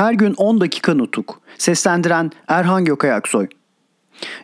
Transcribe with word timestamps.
Her 0.00 0.12
gün 0.12 0.34
10 0.36 0.60
dakika 0.60 0.94
nutuk. 0.94 1.40
Seslendiren 1.58 2.30
Erhan 2.48 2.84
Gökayaksoy. 2.84 3.46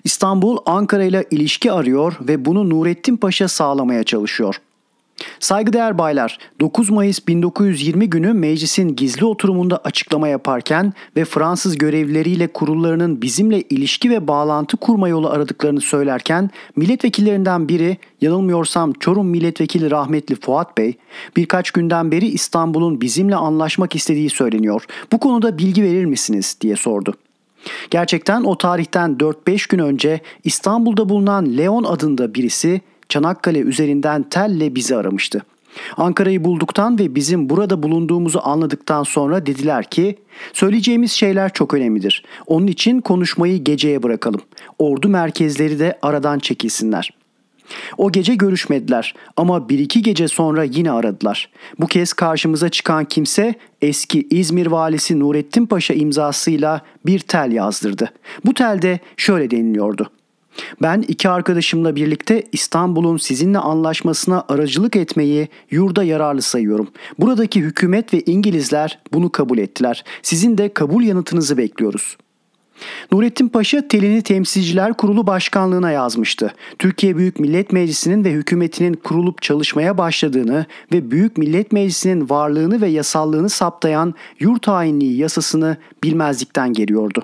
İstanbul 0.05 0.59
Ankara 0.67 1.05
ile 1.05 1.25
ilişki 1.31 1.73
arıyor 1.73 2.17
ve 2.21 2.45
bunu 2.45 2.71
Nurettin 2.71 3.17
Paşa 3.17 3.49
sağlamaya 3.49 4.05
çalışıyor. 4.05 4.57
Saygıdeğer 5.41 5.99
baylar, 5.99 6.39
9 6.61 6.91
Mayıs 6.91 7.29
1920 7.29 8.11
günü 8.11 8.33
meclisin 8.33 8.97
gizli 8.97 9.25
oturumunda 9.25 9.77
açıklama 9.77 10.29
yaparken 10.29 10.93
ve 11.17 11.25
Fransız 11.25 11.79
görevlileriyle 11.79 12.47
kurullarının 12.47 13.23
bizimle 13.23 13.63
ilişki 13.63 14.11
ve 14.11 14.29
bağlantı 14.29 14.77
kurma 14.77 15.09
yolu 15.09 15.31
aradıklarını 15.31 15.81
söylerken 15.81 16.51
milletvekillerinden 16.77 17.69
biri, 17.69 17.97
yanılmıyorsam 18.21 18.93
Çorum 18.93 19.27
milletvekili 19.27 19.91
rahmetli 19.91 20.35
Fuat 20.35 20.79
Bey, 20.79 20.95
birkaç 21.37 21.71
günden 21.71 22.11
beri 22.11 22.27
İstanbul'un 22.27 23.01
bizimle 23.01 23.37
anlaşmak 23.37 23.95
istediği 23.95 24.31
söyleniyor. 24.31 24.85
Bu 25.13 25.19
konuda 25.19 25.59
bilgi 25.59 25.83
verir 25.83 26.05
misiniz 26.05 26.57
diye 26.61 26.77
sordu. 26.77 27.15
Gerçekten 27.91 28.45
o 28.45 28.59
tarihten 28.59 29.11
4-5 29.11 29.71
gün 29.71 29.79
önce 29.79 30.21
İstanbul'da 30.45 31.09
bulunan 31.09 31.57
Leon 31.57 31.85
adında 31.85 32.35
birisi 32.35 32.81
Çanakkale 33.09 33.59
üzerinden 33.59 34.23
telle 34.23 34.75
bizi 34.75 34.97
aramıştı. 34.97 35.43
Ankara'yı 35.97 36.45
bulduktan 36.45 36.99
ve 36.99 37.15
bizim 37.15 37.51
burada 37.51 37.83
bulunduğumuzu 37.83 38.41
anladıktan 38.45 39.03
sonra 39.03 39.47
dediler 39.47 39.91
ki 39.91 40.19
söyleyeceğimiz 40.53 41.13
şeyler 41.13 41.53
çok 41.53 41.75
önemlidir. 41.75 42.25
Onun 42.47 42.67
için 42.67 43.01
konuşmayı 43.01 43.65
geceye 43.65 44.03
bırakalım. 44.03 44.41
Ordu 44.79 45.09
merkezleri 45.09 45.79
de 45.79 45.99
aradan 46.03 46.39
çekilsinler. 46.39 47.11
O 47.99 48.13
gece 48.13 48.35
görüşmediler 48.35 49.15
ama 49.37 49.69
bir 49.69 49.79
iki 49.79 50.03
gece 50.03 50.29
sonra 50.29 50.65
yine 50.65 50.91
aradılar. 50.91 51.51
Bu 51.79 51.87
kez 51.87 52.13
karşımıza 52.13 52.69
çıkan 52.69 53.05
kimse 53.05 53.55
eski 53.83 54.27
İzmir 54.31 54.67
valisi 54.67 55.21
Nurettin 55.21 55.67
Paşa 55.67 55.95
imzasıyla 55.95 56.81
bir 57.07 57.19
tel 57.19 57.53
yazdırdı. 57.53 58.13
Bu 58.45 58.55
telde 58.55 58.99
şöyle 59.17 59.51
deniliyordu. 59.51 60.11
Ben 60.83 61.05
iki 61.09 61.29
arkadaşımla 61.29 61.97
birlikte 61.97 62.43
İstanbul'un 62.53 63.17
sizinle 63.17 63.59
anlaşmasına 63.59 64.45
aracılık 64.49 64.97
etmeyi 64.97 65.49
yurda 65.71 66.05
yararlı 66.05 66.43
sayıyorum. 66.43 66.89
Buradaki 67.19 67.61
hükümet 67.61 68.15
ve 68.15 68.21
İngilizler 68.21 68.99
bunu 69.13 69.33
kabul 69.33 69.59
ettiler. 69.59 70.05
Sizin 70.23 70.59
de 70.59 70.75
kabul 70.75 71.03
yanıtınızı 71.03 71.57
bekliyoruz. 71.57 72.17
Nurettin 73.13 73.49
Paşa 73.49 73.89
telini 73.89 74.23
Temsilciler 74.23 74.95
Kurulu 74.95 75.27
Başkanlığına 75.27 75.91
yazmıştı. 75.91 76.55
Türkiye 76.79 77.17
Büyük 77.17 77.41
Millet 77.41 77.73
Meclisi'nin 77.73 78.25
ve 78.25 78.33
hükümetinin 78.33 78.95
kurulup 78.95 79.43
çalışmaya 79.43 79.99
başladığını 79.99 80.67
ve 80.93 81.11
Büyük 81.11 81.39
Millet 81.39 81.73
Meclisi'nin 81.73 82.31
varlığını 82.31 82.81
ve 82.81 82.89
yasallığını 82.89 83.49
saptayan 83.49 84.15
yurt 84.41 84.69
hainliği 84.69 85.17
yasasını 85.17 85.77
bilmezlikten 86.05 86.73
geliyordu. 86.73 87.23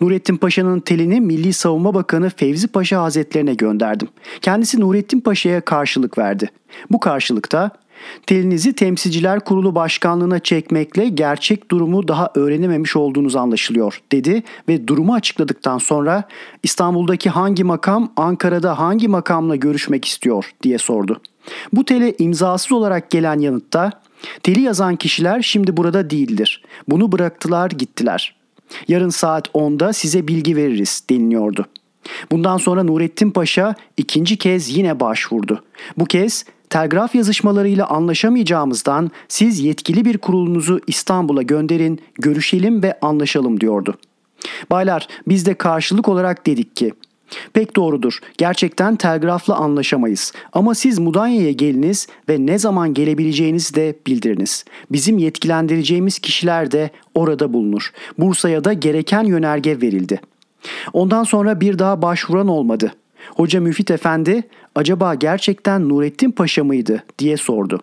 Nurettin 0.00 0.36
Paşa'nın 0.36 0.80
telini 0.80 1.20
Milli 1.20 1.52
Savunma 1.52 1.94
Bakanı 1.94 2.30
Fevzi 2.30 2.68
Paşa 2.68 3.02
Hazretlerine 3.02 3.54
gönderdim. 3.54 4.08
Kendisi 4.40 4.80
Nurettin 4.80 5.20
Paşa'ya 5.20 5.60
karşılık 5.60 6.18
verdi. 6.18 6.50
Bu 6.90 7.00
karşılıkta 7.00 7.70
telinizi 8.26 8.72
Temsilciler 8.72 9.40
Kurulu 9.40 9.74
Başkanlığına 9.74 10.38
çekmekle 10.38 11.08
gerçek 11.08 11.70
durumu 11.70 12.08
daha 12.08 12.30
öğrenememiş 12.34 12.96
olduğunuz 12.96 13.36
anlaşılıyor 13.36 14.02
dedi 14.12 14.42
ve 14.68 14.88
durumu 14.88 15.14
açıkladıktan 15.14 15.78
sonra 15.78 16.24
İstanbul'daki 16.62 17.30
hangi 17.30 17.64
makam 17.64 18.12
Ankara'da 18.16 18.78
hangi 18.78 19.08
makamla 19.08 19.56
görüşmek 19.56 20.04
istiyor 20.04 20.52
diye 20.62 20.78
sordu. 20.78 21.20
Bu 21.72 21.84
tele 21.84 22.14
imzasız 22.18 22.72
olarak 22.72 23.10
gelen 23.10 23.38
yanıtta 23.38 23.90
teli 24.42 24.60
yazan 24.60 24.96
kişiler 24.96 25.42
şimdi 25.42 25.76
burada 25.76 26.10
değildir. 26.10 26.62
Bunu 26.88 27.12
bıraktılar 27.12 27.70
gittiler. 27.70 28.39
Yarın 28.88 29.08
saat 29.08 29.48
10'da 29.48 29.92
size 29.92 30.28
bilgi 30.28 30.56
veririz 30.56 31.02
deniliyordu. 31.10 31.66
Bundan 32.30 32.56
sonra 32.56 32.82
Nurettin 32.82 33.30
Paşa 33.30 33.74
ikinci 33.96 34.36
kez 34.36 34.76
yine 34.76 35.00
başvurdu. 35.00 35.64
Bu 35.96 36.04
kez 36.04 36.44
telgraf 36.70 37.14
yazışmalarıyla 37.14 37.86
anlaşamayacağımızdan 37.86 39.10
siz 39.28 39.60
yetkili 39.60 40.04
bir 40.04 40.18
kurulunuzu 40.18 40.80
İstanbul'a 40.86 41.42
gönderin, 41.42 42.00
görüşelim 42.14 42.82
ve 42.82 42.98
anlaşalım 43.02 43.60
diyordu. 43.60 43.94
Baylar 44.70 45.08
biz 45.28 45.46
de 45.46 45.54
karşılık 45.54 46.08
olarak 46.08 46.46
dedik 46.46 46.76
ki 46.76 46.92
Pek 47.52 47.76
doğrudur. 47.76 48.18
Gerçekten 48.38 48.96
telgrafla 48.96 49.54
anlaşamayız. 49.56 50.32
Ama 50.52 50.74
siz 50.74 50.98
Mudanya'ya 50.98 51.52
geliniz 51.52 52.06
ve 52.28 52.46
ne 52.46 52.58
zaman 52.58 52.94
gelebileceğinizi 52.94 53.74
de 53.74 53.94
bildiriniz. 54.06 54.64
Bizim 54.92 55.18
yetkilendireceğimiz 55.18 56.18
kişiler 56.18 56.70
de 56.70 56.90
orada 57.14 57.52
bulunur. 57.52 57.92
Bursa'ya 58.18 58.64
da 58.64 58.72
gereken 58.72 59.24
yönerge 59.24 59.80
verildi. 59.80 60.20
Ondan 60.92 61.24
sonra 61.24 61.60
bir 61.60 61.78
daha 61.78 62.02
başvuran 62.02 62.48
olmadı. 62.48 62.92
Hoca 63.36 63.60
Müfit 63.60 63.90
Efendi 63.90 64.42
acaba 64.74 65.14
gerçekten 65.14 65.88
Nurettin 65.88 66.30
Paşa 66.30 66.64
mıydı 66.64 67.04
diye 67.18 67.36
sordu. 67.36 67.80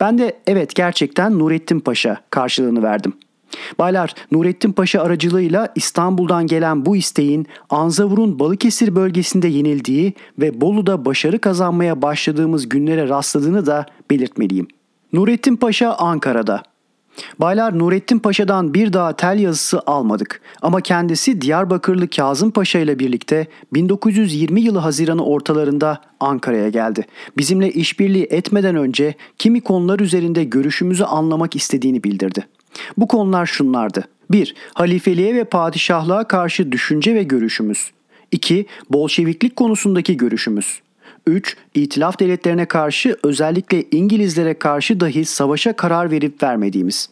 Ben 0.00 0.18
de 0.18 0.36
evet 0.46 0.74
gerçekten 0.74 1.38
Nurettin 1.38 1.80
Paşa 1.80 2.20
karşılığını 2.30 2.82
verdim.'' 2.82 3.29
Baylar, 3.78 4.14
Nurettin 4.32 4.72
Paşa 4.72 5.02
aracılığıyla 5.02 5.68
İstanbul'dan 5.74 6.46
gelen 6.46 6.86
bu 6.86 6.96
isteğin 6.96 7.46
Anzavur'un 7.70 8.38
Balıkesir 8.38 8.94
bölgesinde 8.94 9.48
yenildiği 9.48 10.12
ve 10.38 10.60
Bolu'da 10.60 11.04
başarı 11.04 11.38
kazanmaya 11.38 12.02
başladığımız 12.02 12.68
günlere 12.68 13.08
rastladığını 13.08 13.66
da 13.66 13.86
belirtmeliyim. 14.10 14.68
Nurettin 15.12 15.56
Paşa 15.56 15.94
Ankara'da. 15.94 16.62
Baylar 17.38 17.78
Nurettin 17.78 18.18
Paşa'dan 18.18 18.74
bir 18.74 18.92
daha 18.92 19.12
tel 19.12 19.38
yazısı 19.38 19.80
almadık 19.86 20.40
ama 20.62 20.80
kendisi 20.80 21.40
Diyarbakırlı 21.40 22.08
Kazım 22.08 22.50
Paşa 22.50 22.78
ile 22.78 22.98
birlikte 22.98 23.46
1920 23.74 24.60
yılı 24.60 24.78
Haziran'ı 24.78 25.24
ortalarında 25.24 26.00
Ankara'ya 26.20 26.68
geldi. 26.68 27.06
Bizimle 27.36 27.70
işbirliği 27.72 28.26
etmeden 28.30 28.76
önce 28.76 29.14
kimi 29.38 29.60
konular 29.60 30.00
üzerinde 30.00 30.44
görüşümüzü 30.44 31.04
anlamak 31.04 31.56
istediğini 31.56 32.04
bildirdi. 32.04 32.46
Bu 32.96 33.08
konular 33.08 33.46
şunlardı. 33.46 34.04
1. 34.30 34.54
Halifeliğe 34.74 35.34
ve 35.34 35.44
padişahlığa 35.44 36.24
karşı 36.24 36.72
düşünce 36.72 37.14
ve 37.14 37.22
görüşümüz. 37.22 37.90
2. 38.32 38.66
Bolşeviklik 38.90 39.56
konusundaki 39.56 40.16
görüşümüz. 40.16 40.80
3. 41.26 41.56
İtilaf 41.74 42.20
devletlerine 42.20 42.66
karşı 42.66 43.16
özellikle 43.22 43.84
İngilizlere 43.90 44.54
karşı 44.54 45.00
dahi 45.00 45.24
savaşa 45.24 45.72
karar 45.72 46.10
verip 46.10 46.42
vermediğimiz. 46.42 47.08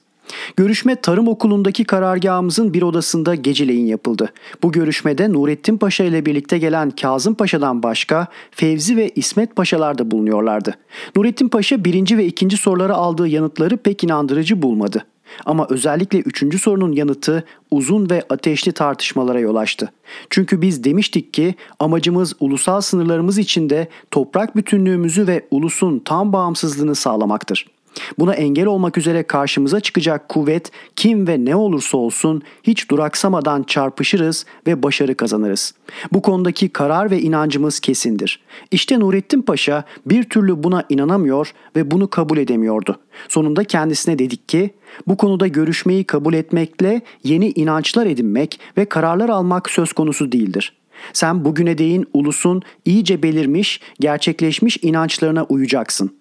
Görüşme 0.57 0.97
Tarım 0.97 1.29
Okulu'ndaki 1.29 1.85
karargahımızın 1.85 2.75
bir 2.75 2.83
odasında 2.83 3.35
geceleyin 3.35 3.87
yapıldı. 3.87 4.33
Bu 4.63 4.73
görüşmede 4.73 5.33
Nurettin 5.33 5.79
Paşa 5.79 6.05
ile 6.05 6.27
birlikte 6.27 6.59
gelen 6.59 6.91
Kazım 6.91 7.35
Paşa'dan 7.35 7.83
başka 7.83 8.27
Fevzi 8.51 8.97
ve 8.97 9.09
İsmet 9.09 9.57
Paşalar 9.57 9.99
da 9.99 10.11
bulunuyorlardı. 10.11 10.75
Nurettin 11.17 11.49
Paşa 11.49 11.85
birinci 11.85 12.19
ve 12.19 12.27
ikinci 12.27 12.57
soruları 12.57 12.95
aldığı 12.95 13.29
yanıtları 13.29 13.77
pek 13.77 14.05
inandırıcı 14.05 14.63
bulmadı. 14.63 15.05
Ama 15.47 15.67
özellikle 15.71 16.19
üçüncü 16.19 16.59
sorunun 16.59 16.93
yanıtı 16.93 17.45
uzun 17.71 18.11
ve 18.11 18.23
ateşli 18.31 18.73
tartışmalara 18.73 19.41
yol 19.41 19.57
açtı. 19.57 19.93
Çünkü 20.31 20.63
biz 20.63 20.85
demiştik 20.85 21.35
ki 21.35 21.55
amacımız 21.79 22.35
ulusal 22.41 22.81
sınırlarımız 22.81 23.39
içinde 23.39 23.89
toprak 24.11 24.57
bütünlüğümüzü 24.57 25.27
ve 25.27 25.47
ulusun 25.51 25.99
tam 26.05 26.33
bağımsızlığını 26.33 26.95
sağlamaktır. 26.95 27.78
Buna 28.19 28.35
engel 28.35 28.67
olmak 28.67 28.99
üzere 28.99 29.23
karşımıza 29.23 29.81
çıkacak 29.81 30.29
kuvvet 30.29 30.71
kim 30.97 31.27
ve 31.29 31.45
ne 31.45 31.57
olursa 31.57 31.99
olsun 31.99 32.43
hiç 32.63 32.91
duraksamadan 32.91 33.63
çarpışırız 33.63 34.47
ve 34.67 34.83
başarı 34.83 35.15
kazanırız. 35.15 35.75
Bu 36.13 36.23
konudaki 36.23 36.69
karar 36.69 37.11
ve 37.11 37.21
inancımız 37.21 37.81
kesindir. 37.81 38.41
İşte 38.71 39.01
Nurettin 39.01 39.43
Paşa 39.43 39.85
bir 40.07 40.23
türlü 40.23 40.63
buna 40.63 40.85
inanamıyor 40.89 41.53
ve 41.77 41.91
bunu 41.91 42.11
kabul 42.11 42.39
edemiyordu. 42.39 42.99
Sonunda 43.29 43.65
kendisine 43.65 44.19
dedik 44.19 44.49
ki 44.49 44.71
bu 45.07 45.17
konuda 45.17 45.47
görüşmeyi 45.47 46.05
kabul 46.05 46.35
etmekle 46.35 47.01
yeni 47.25 47.51
inançlar 47.51 48.07
edinmek 48.07 48.61
ve 48.77 48.85
kararlar 48.85 49.29
almak 49.29 49.71
söz 49.71 49.93
konusu 49.93 50.33
değildir. 50.33 50.79
Sen 51.13 51.45
bugüne 51.45 51.79
değin 51.79 52.07
ulusun 52.13 52.63
iyice 52.85 53.23
belirmiş, 53.23 53.81
gerçekleşmiş 54.01 54.79
inançlarına 54.83 55.45
uyacaksın. 55.45 56.19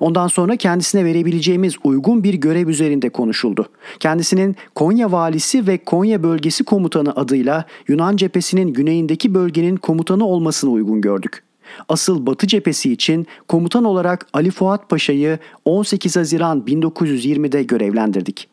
Ondan 0.00 0.28
sonra 0.28 0.56
kendisine 0.56 1.04
verebileceğimiz 1.04 1.74
uygun 1.84 2.24
bir 2.24 2.34
görev 2.34 2.68
üzerinde 2.68 3.08
konuşuldu. 3.08 3.68
Kendisinin 4.00 4.56
Konya 4.74 5.12
valisi 5.12 5.66
ve 5.66 5.78
Konya 5.78 6.22
bölgesi 6.22 6.64
komutanı 6.64 7.12
adıyla 7.16 7.64
Yunan 7.88 8.16
cephesinin 8.16 8.72
güneyindeki 8.72 9.34
bölgenin 9.34 9.76
komutanı 9.76 10.26
olmasını 10.26 10.70
uygun 10.70 11.00
gördük. 11.00 11.42
Asıl 11.88 12.26
Batı 12.26 12.46
cephesi 12.46 12.92
için 12.92 13.26
komutan 13.48 13.84
olarak 13.84 14.26
Ali 14.32 14.50
Fuat 14.50 14.90
Paşa'yı 14.90 15.38
18 15.64 16.16
Haziran 16.16 16.60
1920'de 16.60 17.62
görevlendirdik. 17.62 18.48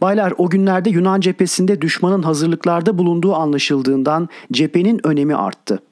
Baylar 0.00 0.32
o 0.38 0.50
günlerde 0.50 0.90
Yunan 0.90 1.20
cephesinde 1.20 1.80
düşmanın 1.80 2.22
hazırlıklarda 2.22 2.98
bulunduğu 2.98 3.34
anlaşıldığından 3.34 4.28
cephenin 4.52 5.06
önemi 5.06 5.34
arttı. 5.34 5.82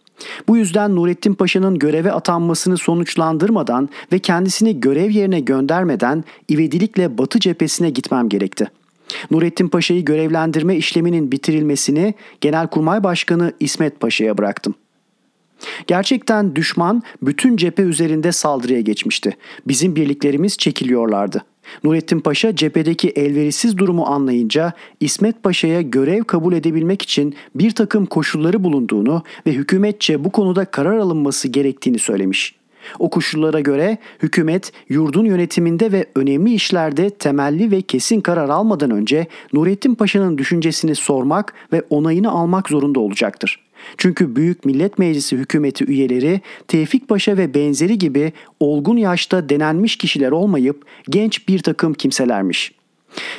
Bu 0.49 0.57
yüzden 0.57 0.97
Nurettin 0.97 1.35
Paşa'nın 1.35 1.79
göreve 1.79 2.13
atanmasını 2.13 2.79
sonuçlandırmadan 2.79 3.89
ve 4.13 4.19
kendisini 4.19 4.81
görev 4.81 5.11
yerine 5.11 5.41
göndermeden 5.41 6.25
ivedilikle 6.51 7.19
Batı 7.19 7.41
cephesine 7.41 7.91
gitmem 7.91 8.29
gerekti. 8.29 8.71
Nurettin 9.31 9.69
Paşa'yı 9.69 10.05
görevlendirme 10.05 10.77
işleminin 10.77 11.33
bitirilmesini 11.33 12.15
Genelkurmay 12.41 13.05
Başkanı 13.05 13.53
İsmet 13.61 14.01
Paşa'ya 14.01 14.39
bıraktım. 14.39 14.75
Gerçekten 15.87 16.57
düşman 16.57 17.03
bütün 17.23 17.57
cephe 17.57 17.83
üzerinde 17.83 18.33
saldırıya 18.33 18.81
geçmişti. 18.81 19.37
Bizim 19.67 19.97
birliklerimiz 19.97 20.59
çekiliyorlardı. 20.59 21.45
Nurettin 21.85 22.21
Paşa 22.21 22.57
cephedeki 22.57 23.09
elverişsiz 23.09 23.79
durumu 23.79 24.07
anlayınca 24.07 24.73
İsmet 25.01 25.43
Paşa'ya 25.43 25.83
görev 25.83 26.25
kabul 26.25 26.53
edebilmek 26.53 27.03
için 27.03 27.35
bir 27.55 27.71
takım 27.71 28.07
koşulları 28.07 28.65
bulunduğunu 28.65 29.23
ve 29.47 29.53
hükümetçe 29.53 30.25
bu 30.25 30.31
konuda 30.31 30.65
karar 30.65 30.99
alınması 30.99 31.49
gerektiğini 31.49 31.99
söylemiş. 31.99 32.59
O 32.99 33.11
koşullara 33.11 33.61
göre 33.61 33.99
hükümet 34.23 34.73
yurdun 34.89 35.25
yönetiminde 35.25 35.93
ve 35.93 36.07
önemli 36.15 36.55
işlerde 36.55 37.11
temelli 37.11 37.71
ve 37.71 37.83
kesin 37.83 38.21
karar 38.21 38.49
almadan 38.49 38.91
önce 38.91 39.27
Nurettin 39.53 39.95
Paşa'nın 39.95 40.39
düşüncesini 40.39 40.95
sormak 40.95 41.55
ve 41.73 41.83
onayını 41.91 42.31
almak 42.31 42.69
zorunda 42.69 43.01
olacaktır. 43.01 43.68
Çünkü 43.97 44.37
Büyük 44.37 44.65
Millet 44.65 44.99
Meclisi 44.99 45.37
hükümeti 45.37 45.85
üyeleri 45.85 46.41
Tevfik 46.69 47.09
Paşa 47.09 47.37
ve 47.37 47.55
benzeri 47.55 47.99
gibi 47.99 48.33
olgun 48.61 48.97
yaşta 48.97 49.49
denenmiş 49.49 49.97
kişiler 49.97 50.31
olmayıp 50.31 50.85
genç 51.11 51.49
bir 51.49 51.59
takım 51.59 51.95
kimselermiş. 51.95 52.79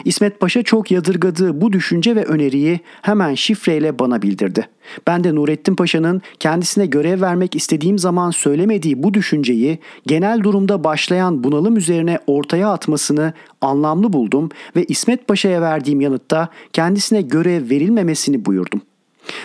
İsmet 0.05 0.39
Paşa 0.39 0.63
çok 0.63 0.91
yadırgadığı 0.91 1.61
bu 1.61 1.73
düşünce 1.73 2.15
ve 2.15 2.25
öneriyi 2.25 2.79
hemen 3.01 3.35
şifreyle 3.35 3.99
bana 3.99 4.21
bildirdi. 4.21 4.67
Ben 5.07 5.23
de 5.23 5.35
Nurettin 5.35 5.75
Paşa'nın 5.75 6.21
kendisine 6.39 6.85
görev 6.85 7.21
vermek 7.21 7.55
istediğim 7.55 7.99
zaman 7.99 8.31
söylemediği 8.31 9.03
bu 9.03 9.13
düşünceyi 9.13 9.79
genel 10.07 10.43
durumda 10.43 10.83
başlayan 10.83 11.43
bunalım 11.43 11.77
üzerine 11.77 12.19
ortaya 12.27 12.69
atmasını 12.69 13.33
anlamlı 13.61 14.13
buldum 14.13 14.49
ve 14.75 14.85
İsmet 14.85 15.27
Paşa'ya 15.27 15.61
verdiğim 15.61 16.01
yanıtta 16.01 16.49
kendisine 16.73 17.21
görev 17.21 17.69
verilmemesini 17.69 18.45
buyurdum. 18.45 18.81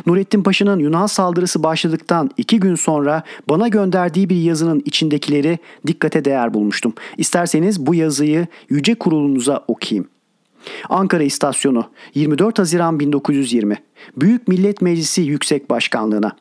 Nurettin 0.07 0.43
Paşa'nın 0.43 0.79
Yunan 0.79 1.07
saldırısı 1.07 1.63
başladıktan 1.63 2.31
iki 2.37 2.61
gün 2.61 2.75
sonra 2.75 3.23
bana 3.49 3.69
gönderdiği 3.69 4.29
bir 4.29 4.37
yazının 4.37 4.83
içindekileri 4.85 5.59
dikkate 5.87 6.25
değer 6.25 6.55
bulmuştum. 6.55 6.95
İsterseniz 7.19 7.87
bu 7.87 7.95
yazıyı 7.95 8.47
Yüce 8.69 8.95
Kurulunuza 8.95 9.65
okuyayım. 9.69 10.09
Ankara 10.89 11.23
İstasyonu 11.23 11.91
24 12.15 12.59
Haziran 12.59 13.01
1920 13.01 13.83
Büyük 14.17 14.49
Millet 14.49 14.83
Meclisi 14.83 15.23
Yüksek 15.23 15.71
Başkanlığına 15.71 16.37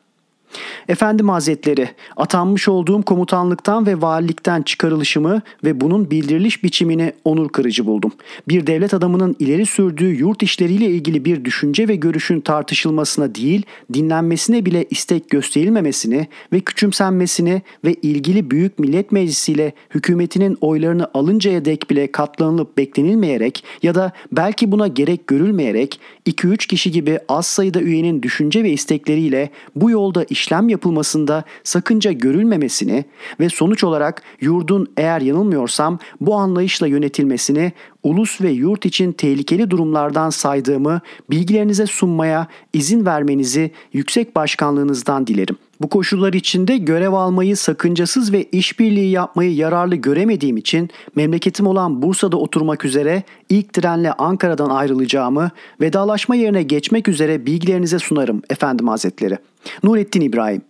Efendim 0.88 1.28
Hazretleri, 1.28 1.88
atanmış 2.16 2.68
olduğum 2.68 3.02
komutanlıktan 3.02 3.86
ve 3.86 4.02
valilikten 4.02 4.62
çıkarılışımı 4.62 5.42
ve 5.64 5.80
bunun 5.80 6.10
bildiriliş 6.10 6.64
biçimini 6.64 7.12
onur 7.24 7.48
kırıcı 7.48 7.86
buldum. 7.86 8.12
Bir 8.48 8.66
devlet 8.66 8.94
adamının 8.94 9.36
ileri 9.38 9.66
sürdüğü 9.66 10.14
yurt 10.14 10.42
işleriyle 10.42 10.86
ilgili 10.86 11.24
bir 11.24 11.44
düşünce 11.44 11.88
ve 11.88 11.96
görüşün 11.96 12.40
tartışılmasına 12.40 13.34
değil, 13.34 13.62
dinlenmesine 13.92 14.66
bile 14.66 14.84
istek 14.90 15.30
gösterilmemesini 15.30 16.26
ve 16.52 16.60
küçümsenmesini 16.60 17.62
ve 17.84 17.94
ilgili 17.94 18.50
Büyük 18.50 18.78
Millet 18.78 19.12
Meclisi 19.12 19.52
ile 19.52 19.72
hükümetinin 19.94 20.58
oylarını 20.60 21.08
alıncaya 21.14 21.64
dek 21.64 21.90
bile 21.90 22.12
katlanılıp 22.12 22.78
beklenilmeyerek 22.78 23.64
ya 23.82 23.94
da 23.94 24.12
belki 24.32 24.72
buna 24.72 24.88
gerek 24.88 25.26
görülmeyerek 25.26 26.00
2-3 26.26 26.66
kişi 26.66 26.90
gibi 26.90 27.18
az 27.28 27.46
sayıda 27.46 27.80
üyenin 27.80 28.22
düşünce 28.22 28.64
ve 28.64 28.70
istekleriyle 28.70 29.50
bu 29.76 29.90
yolda 29.90 30.24
iş 30.24 30.43
işlem 30.44 30.68
yapılmasında 30.68 31.44
sakınca 31.64 32.12
görülmemesini 32.12 33.04
ve 33.40 33.48
sonuç 33.48 33.84
olarak 33.84 34.22
yurdun 34.40 34.86
eğer 34.96 35.20
yanılmıyorsam 35.20 35.98
bu 36.20 36.34
anlayışla 36.34 36.86
yönetilmesini 36.86 37.72
ulus 38.02 38.40
ve 38.40 38.50
yurt 38.50 38.86
için 38.86 39.12
tehlikeli 39.12 39.70
durumlardan 39.70 40.30
saydığımı 40.30 41.00
bilgilerinize 41.30 41.86
sunmaya 41.86 42.46
izin 42.72 43.06
vermenizi 43.06 43.70
yüksek 43.92 44.36
başkanlığınızdan 44.36 45.26
dilerim. 45.26 45.56
Bu 45.84 45.88
koşullar 45.88 46.32
içinde 46.32 46.76
görev 46.76 47.12
almayı 47.12 47.56
sakıncasız 47.56 48.32
ve 48.32 48.44
işbirliği 48.44 49.10
yapmayı 49.10 49.54
yararlı 49.54 49.96
göremediğim 49.96 50.56
için 50.56 50.90
memleketim 51.16 51.66
olan 51.66 52.02
Bursa'da 52.02 52.36
oturmak 52.36 52.84
üzere 52.84 53.22
ilk 53.48 53.72
trenle 53.72 54.12
Ankara'dan 54.12 54.70
ayrılacağımı 54.70 55.50
vedalaşma 55.80 56.34
yerine 56.34 56.62
geçmek 56.62 57.08
üzere 57.08 57.46
bilgilerinize 57.46 57.98
sunarım 57.98 58.42
efendim 58.50 58.88
hazretleri. 58.88 59.38
Nurettin 59.82 60.20
İbrahim 60.20 60.62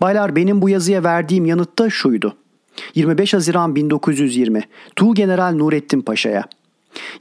Baylar 0.00 0.36
benim 0.36 0.62
bu 0.62 0.68
yazıya 0.68 1.04
verdiğim 1.04 1.46
yanıt 1.46 1.78
da 1.78 1.90
şuydu. 1.90 2.36
25 2.94 3.34
Haziran 3.34 3.74
1920 3.74 4.62
Tuğ 4.96 5.14
General 5.14 5.54
Nurettin 5.54 6.00
Paşa'ya 6.00 6.44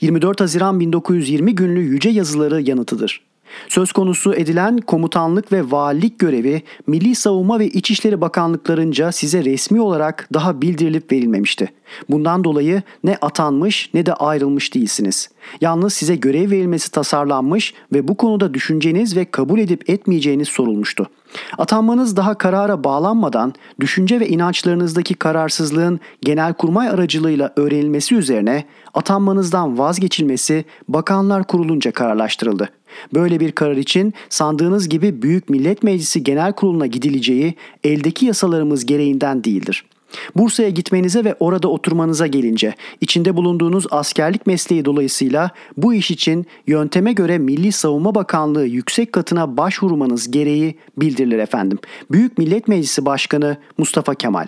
24 0.01 0.41
Haziran 0.41 0.79
1920 0.79 1.55
günlü 1.55 1.79
yüce 1.79 2.09
yazıları 2.09 2.61
yanıtıdır. 2.61 3.21
Söz 3.67 3.91
konusu 3.91 4.33
edilen 4.33 4.77
komutanlık 4.77 5.51
ve 5.51 5.71
valilik 5.71 6.19
görevi 6.19 6.61
Milli 6.87 7.15
Savunma 7.15 7.59
ve 7.59 7.67
İçişleri 7.67 8.21
Bakanlıklarınca 8.21 9.11
size 9.11 9.45
resmi 9.45 9.81
olarak 9.81 10.29
daha 10.33 10.61
bildirilip 10.61 11.11
verilmemişti. 11.11 11.67
Bundan 12.09 12.43
dolayı 12.43 12.81
ne 13.03 13.17
atanmış 13.21 13.89
ne 13.93 14.05
de 14.05 14.13
ayrılmış 14.13 14.75
değilsiniz. 14.75 15.29
Yalnız 15.61 15.93
size 15.93 16.15
görev 16.15 16.51
verilmesi 16.51 16.91
tasarlanmış 16.91 17.73
ve 17.93 18.07
bu 18.07 18.17
konuda 18.17 18.53
düşünceniz 18.53 19.15
ve 19.15 19.25
kabul 19.25 19.59
edip 19.59 19.89
etmeyeceğiniz 19.89 20.47
sorulmuştu. 20.47 21.09
Atanmanız 21.57 22.17
daha 22.17 22.37
karara 22.37 22.83
bağlanmadan 22.83 23.53
düşünce 23.79 24.19
ve 24.19 24.27
inançlarınızdaki 24.27 25.13
kararsızlığın 25.13 25.99
genelkurmay 26.21 26.89
aracılığıyla 26.89 27.53
öğrenilmesi 27.55 28.15
üzerine 28.15 28.65
atanmanızdan 28.93 29.77
vazgeçilmesi 29.77 30.65
Bakanlar 30.87 31.47
Kurulunca 31.47 31.91
kararlaştırıldı. 31.91 32.69
Böyle 33.13 33.39
bir 33.39 33.51
karar 33.51 33.77
için 33.77 34.13
sandığınız 34.29 34.89
gibi 34.89 35.21
Büyük 35.21 35.49
Millet 35.49 35.83
Meclisi 35.83 36.23
Genel 36.23 36.53
Kurulu'na 36.53 36.85
gidileceği 36.85 37.55
eldeki 37.83 38.25
yasalarımız 38.25 38.85
gereğinden 38.85 39.43
değildir. 39.43 39.85
Bursa'ya 40.35 40.69
gitmenize 40.69 41.23
ve 41.23 41.35
orada 41.39 41.67
oturmanıza 41.67 42.27
gelince 42.27 42.73
içinde 43.01 43.35
bulunduğunuz 43.35 43.87
askerlik 43.91 44.47
mesleği 44.47 44.85
dolayısıyla 44.85 45.51
bu 45.77 45.93
iş 45.93 46.11
için 46.11 46.45
yönteme 46.67 47.13
göre 47.13 47.37
Milli 47.37 47.71
Savunma 47.71 48.15
Bakanlığı 48.15 48.65
yüksek 48.65 49.13
katına 49.13 49.57
başvurmanız 49.57 50.31
gereği 50.31 50.75
bildirilir 50.97 51.39
efendim. 51.39 51.79
Büyük 52.11 52.37
Millet 52.37 52.67
Meclisi 52.67 53.05
Başkanı 53.05 53.57
Mustafa 53.77 54.15
Kemal 54.15 54.45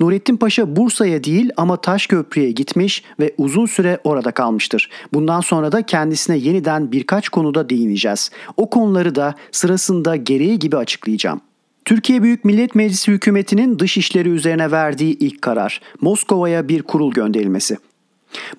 Nurettin 0.00 0.36
Paşa 0.36 0.76
Bursa'ya 0.76 1.24
değil 1.24 1.50
ama 1.56 1.76
Taşköprü'ye 1.76 2.50
gitmiş 2.50 3.04
ve 3.20 3.34
uzun 3.38 3.66
süre 3.66 4.00
orada 4.04 4.30
kalmıştır. 4.30 4.90
Bundan 5.14 5.40
sonra 5.40 5.72
da 5.72 5.82
kendisine 5.82 6.36
yeniden 6.36 6.92
birkaç 6.92 7.28
konuda 7.28 7.68
değineceğiz. 7.68 8.30
O 8.56 8.70
konuları 8.70 9.14
da 9.14 9.34
sırasında 9.52 10.16
gereği 10.16 10.58
gibi 10.58 10.76
açıklayacağım. 10.76 11.40
Türkiye 11.84 12.22
Büyük 12.22 12.44
Millet 12.44 12.74
Meclisi 12.74 13.12
hükümetinin 13.12 13.78
dış 13.78 13.96
işleri 13.96 14.28
üzerine 14.28 14.70
verdiği 14.70 15.18
ilk 15.18 15.42
karar 15.42 15.80
Moskova'ya 16.00 16.68
bir 16.68 16.82
kurul 16.82 17.12
gönderilmesi. 17.12 17.76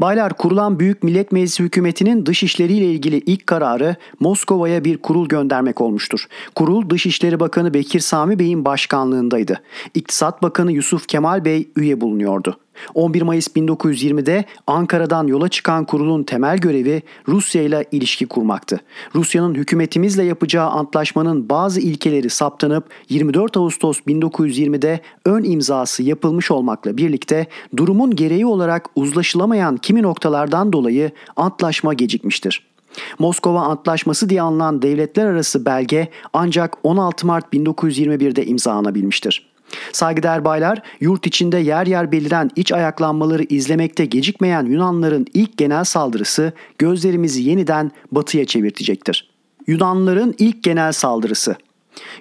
Baylar 0.02 0.34
kurulan 0.34 0.80
Büyük 0.80 1.04
Millet 1.04 1.32
Meclisi 1.32 1.64
hükümetinin 1.64 2.26
dış 2.26 2.44
işleriyle 2.44 2.86
ilgili 2.86 3.18
ilk 3.18 3.48
kararı 3.48 3.96
Moskova'ya 4.20 4.84
bir 4.86 4.98
kurul 4.98 5.28
göndermek 5.28 5.82
olmuştur. 5.82 6.26
Kurul 6.56 6.90
Dışişleri 6.90 7.40
Bakanı 7.40 7.74
Bekir 7.74 8.00
Sami 8.00 8.40
Bey'in 8.40 8.66
başkanlığındaydı. 8.66 9.62
İktisat 9.94 10.44
Bakanı 10.44 10.72
Yusuf 10.72 11.08
Kemal 11.08 11.46
Bey 11.46 11.70
üye 11.76 12.02
bulunuyordu. 12.02 12.58
11 12.94 13.22
Mayıs 13.22 13.48
1920'de 13.48 14.46
Ankara'dan 14.68 15.28
yola 15.28 15.50
çıkan 15.50 15.86
kurulun 15.86 16.24
temel 16.24 16.58
görevi 16.58 17.02
Rusya 17.28 17.62
ile 17.62 17.86
ilişki 17.92 18.26
kurmaktı. 18.26 18.80
Rusya'nın 19.16 19.56
hükümetimizle 19.56 20.24
yapacağı 20.24 20.70
antlaşmanın 20.70 21.50
bazı 21.50 21.80
ilkeleri 21.80 22.30
saptanıp 22.30 22.90
24 23.10 23.58
Ağustos 23.58 24.00
1920'de 24.00 25.02
ön 25.26 25.44
imzası 25.44 26.04
yapılmış 26.04 26.52
olmakla 26.52 26.98
birlikte 26.98 27.48
durumun 27.78 28.16
gereği 28.16 28.46
olarak 28.46 28.90
uzlaşılamayan 28.96 29.78
kimi 29.78 30.02
noktalardan 30.02 30.74
dolayı 30.74 31.12
antlaşma 31.36 31.94
gecikmiştir. 31.94 32.72
Moskova 33.20 33.62
Antlaşması 33.62 34.30
diye 34.30 34.42
anılan 34.42 34.82
devletler 34.82 35.26
arası 35.26 35.66
belge 35.66 36.10
ancak 36.34 36.78
16 36.84 37.28
Mart 37.28 37.54
1921'de 37.54 38.46
imzalanabilmiştir. 38.46 39.51
Saygıdeğer 39.92 40.46
baylar, 40.46 40.82
yurt 41.00 41.28
içinde 41.28 41.58
yer 41.58 41.88
yer 41.88 42.12
beliren 42.12 42.50
iç 42.56 42.72
ayaklanmaları 42.72 43.44
izlemekte 43.44 44.06
gecikmeyen 44.06 44.66
Yunanların 44.66 45.26
ilk 45.34 45.58
genel 45.58 45.84
saldırısı 45.84 46.54
gözlerimizi 46.78 47.44
yeniden 47.44 47.92
batıya 48.12 48.46
çevirtecektir. 48.46 49.32
Yunanların 49.68 50.36
ilk 50.38 50.64
genel 50.64 50.92
saldırısı 50.92 51.56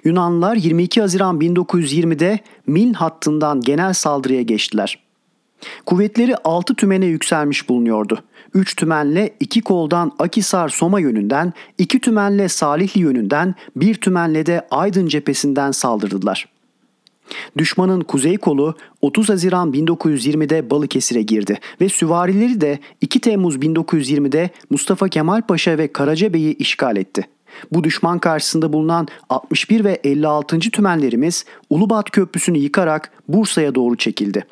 Yunanlılar 0.03 0.55
22 0.55 1.01
Haziran 1.01 1.39
1920'de 1.39 2.39
Min 2.67 2.93
hattından 2.93 3.61
genel 3.61 3.93
saldırıya 3.93 4.41
geçtiler. 4.41 4.99
Kuvvetleri 5.85 6.35
6 6.43 6.75
tümene 6.75 7.05
yükselmiş 7.05 7.69
bulunuyordu. 7.69 8.23
3 8.53 8.75
tümenle 8.75 9.35
2 9.39 9.61
koldan 9.61 10.11
Akisar 10.19 10.69
Soma 10.69 10.99
yönünden, 10.99 11.53
2 11.77 11.99
tümenle 11.99 12.49
Salihli 12.49 13.01
yönünden, 13.01 13.55
1 13.75 13.95
tümenle 13.95 14.45
de 14.45 14.67
Aydın 14.71 15.07
cephesinden 15.07 15.71
saldırdılar. 15.71 16.50
Düşmanın 17.57 18.01
kuzey 18.01 18.37
kolu 18.37 18.75
30 19.01 19.29
Haziran 19.29 19.71
1920'de 19.71 20.69
Balıkesir'e 20.69 21.21
girdi 21.21 21.59
ve 21.81 21.89
süvarileri 21.89 22.61
de 22.61 22.79
2 23.01 23.19
Temmuz 23.19 23.55
1920'de 23.55 24.49
Mustafa 24.69 25.07
Kemal 25.07 25.41
Paşa 25.41 25.77
ve 25.77 25.93
Karacabey'i 25.93 26.53
işgal 26.53 26.97
etti. 26.97 27.27
Bu 27.71 27.83
düşman 27.83 28.19
karşısında 28.19 28.73
bulunan 28.73 29.07
61 29.29 29.83
ve 29.83 29.99
56. 30.03 30.59
tümenlerimiz 30.59 31.45
Ulubat 31.69 32.11
Köprüsü'nü 32.11 32.57
yıkarak 32.57 33.11
Bursa'ya 33.27 33.75
doğru 33.75 33.97
çekildi. 33.97 34.45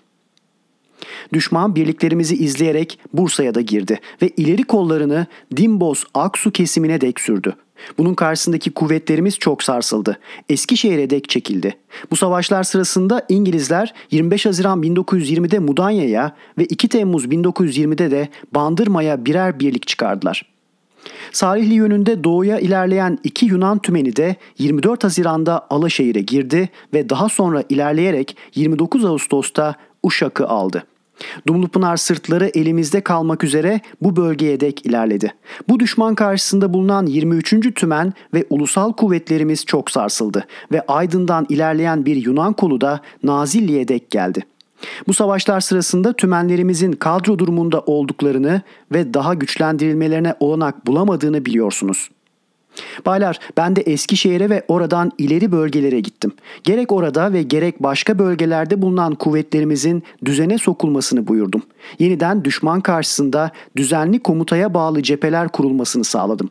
Düşman 1.33 1.75
birliklerimizi 1.75 2.35
izleyerek 2.35 2.99
Bursa'ya 3.13 3.55
da 3.55 3.61
girdi 3.61 3.99
ve 4.21 4.29
ileri 4.29 4.63
kollarını 4.63 5.27
Dimbos 5.57 6.03
Aksu 6.13 6.51
kesimine 6.51 7.01
dek 7.01 7.19
sürdü. 7.19 7.55
Bunun 7.97 8.13
karşısındaki 8.13 8.71
kuvvetlerimiz 8.71 9.39
çok 9.39 9.63
sarsıldı. 9.63 10.19
Eskişehir'e 10.49 11.09
dek 11.09 11.29
çekildi. 11.29 11.75
Bu 12.11 12.15
savaşlar 12.15 12.63
sırasında 12.63 13.25
İngilizler 13.29 13.93
25 14.11 14.45
Haziran 14.45 14.83
1920'de 14.83 15.59
Mudanya'ya 15.59 16.35
ve 16.57 16.65
2 16.65 16.87
Temmuz 16.87 17.25
1920'de 17.25 18.11
de 18.11 18.29
Bandırma'ya 18.51 19.25
birer 19.25 19.59
birlik 19.59 19.87
çıkardılar. 19.87 20.45
Salihli 21.31 21.73
yönünde 21.73 22.23
doğuya 22.23 22.59
ilerleyen 22.59 23.19
iki 23.23 23.45
Yunan 23.45 23.79
tümeni 23.79 24.15
de 24.15 24.35
24 24.57 25.03
Haziran'da 25.03 25.67
Alaşehir'e 25.69 26.21
girdi 26.21 26.69
ve 26.93 27.09
daha 27.09 27.29
sonra 27.29 27.63
ilerleyerek 27.69 28.37
29 28.55 29.05
Ağustos'ta 29.05 29.75
Uşak'ı 30.03 30.47
aldı. 30.47 30.83
Dumlupınar 31.47 31.97
sırtları 31.97 32.51
elimizde 32.53 33.01
kalmak 33.01 33.43
üzere 33.43 33.81
bu 34.01 34.15
bölgeye 34.15 34.59
dek 34.59 34.85
ilerledi. 34.85 35.33
Bu 35.69 35.79
düşman 35.79 36.15
karşısında 36.15 36.73
bulunan 36.73 37.05
23. 37.05 37.73
Tümen 37.75 38.13
ve 38.33 38.45
ulusal 38.49 38.93
kuvvetlerimiz 38.93 39.65
çok 39.65 39.91
sarsıldı 39.91 40.45
ve 40.71 40.81
Aydın'dan 40.87 41.45
ilerleyen 41.49 42.05
bir 42.05 42.15
Yunan 42.15 42.53
kolu 42.53 42.81
da 42.81 43.01
Nazilli'ye 43.23 43.87
dek 43.87 44.11
geldi. 44.11 44.45
Bu 45.07 45.13
savaşlar 45.13 45.59
sırasında 45.59 46.13
tümenlerimizin 46.13 46.91
kadro 46.91 47.39
durumunda 47.39 47.79
olduklarını 47.79 48.61
ve 48.91 49.13
daha 49.13 49.33
güçlendirilmelerine 49.33 50.35
olanak 50.39 50.87
bulamadığını 50.87 51.45
biliyorsunuz. 51.45 52.09
Baylar 53.05 53.39
ben 53.57 53.75
de 53.75 53.81
Eskişehir'e 53.81 54.49
ve 54.49 54.65
oradan 54.67 55.11
ileri 55.17 55.51
bölgelere 55.51 55.99
gittim. 55.99 56.31
Gerek 56.63 56.91
orada 56.91 57.33
ve 57.33 57.43
gerek 57.43 57.83
başka 57.83 58.19
bölgelerde 58.19 58.81
bulunan 58.81 59.15
kuvvetlerimizin 59.15 60.03
düzene 60.25 60.57
sokulmasını 60.57 61.27
buyurdum. 61.27 61.63
Yeniden 61.99 62.45
düşman 62.45 62.81
karşısında 62.81 63.51
düzenli 63.75 64.19
komutaya 64.19 64.73
bağlı 64.73 65.03
cepheler 65.03 65.49
kurulmasını 65.49 66.03
sağladım. 66.03 66.49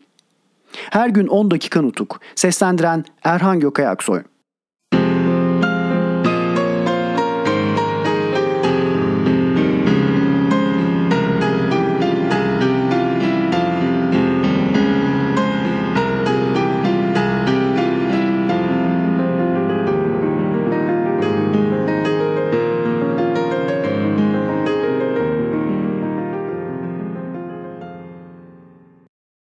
Her 0.73 1.09
gün 1.09 1.27
10 1.27 1.51
dakika 1.51 1.83
nutuk. 1.83 2.21
Seslendiren 2.35 3.05
Erhan 3.25 3.61
Gökay 3.61 3.87
Aksoy. 3.87 4.23